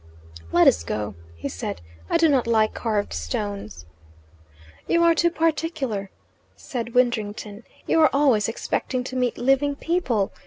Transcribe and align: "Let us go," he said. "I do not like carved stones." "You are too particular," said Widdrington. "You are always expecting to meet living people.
"Let 0.51 0.67
us 0.67 0.83
go," 0.83 1.13
he 1.35 1.47
said. 1.47 1.79
"I 2.09 2.17
do 2.17 2.27
not 2.27 2.47
like 2.47 2.73
carved 2.73 3.13
stones." 3.13 3.85
"You 4.87 5.03
are 5.03 5.13
too 5.13 5.29
particular," 5.29 6.09
said 6.55 6.95
Widdrington. 6.95 7.65
"You 7.85 7.99
are 8.01 8.09
always 8.11 8.47
expecting 8.49 9.03
to 9.03 9.15
meet 9.15 9.37
living 9.37 9.75
people. 9.75 10.31